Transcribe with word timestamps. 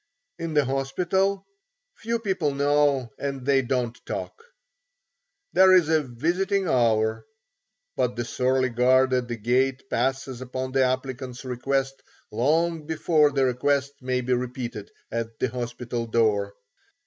In 0.39 0.55
the 0.55 0.65
hospital? 0.65 1.45
Few 1.97 2.17
people 2.17 2.55
know 2.55 3.13
and 3.19 3.45
they 3.45 3.61
don't 3.61 3.95
talk. 4.07 4.43
There 5.53 5.75
is 5.75 5.89
a 5.89 6.01
"visiting 6.01 6.67
hour," 6.67 7.23
but 7.95 8.15
the 8.15 8.25
surly 8.25 8.69
guard 8.69 9.13
at 9.13 9.27
the 9.27 9.37
gate 9.37 9.87
passes 9.91 10.41
upon 10.41 10.71
the 10.71 10.83
applicant's 10.85 11.45
request 11.45 12.01
long 12.31 12.87
before 12.87 13.29
the 13.31 13.45
request 13.45 13.93
may 14.01 14.21
be 14.21 14.33
repeated 14.33 14.89
at 15.11 15.37
the 15.37 15.49
hospital 15.49 16.07
door. 16.07 16.55